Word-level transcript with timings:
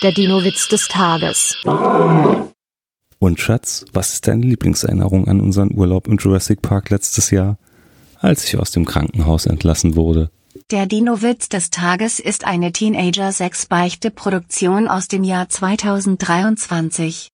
Der 0.00 0.12
Dino-Witz 0.12 0.68
des 0.68 0.86
Tages. 0.86 1.56
Und 3.18 3.40
Schatz, 3.40 3.84
was 3.92 4.12
ist 4.12 4.28
deine 4.28 4.46
Lieblingserinnerung 4.46 5.26
an 5.26 5.40
unseren 5.40 5.76
Urlaub 5.76 6.06
im 6.06 6.18
Jurassic 6.18 6.62
Park 6.62 6.90
letztes 6.90 7.32
Jahr, 7.32 7.58
als 8.20 8.44
ich 8.44 8.56
aus 8.56 8.70
dem 8.70 8.84
Krankenhaus 8.84 9.46
entlassen 9.46 9.96
wurde? 9.96 10.30
Der 10.70 10.86
Dino-Witz 10.86 11.48
des 11.48 11.70
Tages 11.70 12.20
ist 12.20 12.44
eine 12.44 12.70
Teenager-6-Beichte-Produktion 12.70 14.86
aus 14.86 15.08
dem 15.08 15.24
Jahr 15.24 15.48
2023. 15.48 17.26